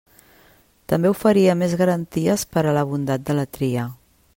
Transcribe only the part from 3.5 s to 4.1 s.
tria.